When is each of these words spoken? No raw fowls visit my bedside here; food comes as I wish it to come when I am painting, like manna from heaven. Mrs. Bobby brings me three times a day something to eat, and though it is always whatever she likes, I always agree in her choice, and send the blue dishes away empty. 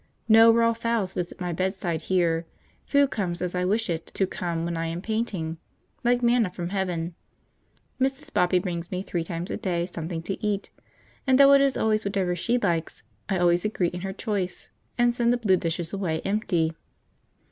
No 0.27 0.51
raw 0.51 0.73
fowls 0.73 1.13
visit 1.13 1.39
my 1.39 1.53
bedside 1.53 2.01
here; 2.01 2.47
food 2.87 3.11
comes 3.11 3.39
as 3.39 3.53
I 3.53 3.65
wish 3.65 3.87
it 3.87 4.07
to 4.15 4.25
come 4.25 4.65
when 4.65 4.75
I 4.75 4.87
am 4.87 4.99
painting, 4.99 5.59
like 6.03 6.23
manna 6.23 6.49
from 6.49 6.69
heaven. 6.69 7.13
Mrs. 7.99 8.33
Bobby 8.33 8.57
brings 8.57 8.89
me 8.89 9.03
three 9.03 9.23
times 9.23 9.51
a 9.51 9.57
day 9.57 9.85
something 9.85 10.23
to 10.23 10.43
eat, 10.43 10.71
and 11.27 11.37
though 11.39 11.53
it 11.53 11.61
is 11.61 11.77
always 11.77 12.03
whatever 12.03 12.35
she 12.35 12.57
likes, 12.57 13.03
I 13.29 13.37
always 13.37 13.63
agree 13.63 13.89
in 13.89 14.01
her 14.01 14.11
choice, 14.11 14.69
and 14.97 15.13
send 15.13 15.31
the 15.31 15.37
blue 15.37 15.55
dishes 15.57 15.93
away 15.93 16.21
empty. 16.21 16.73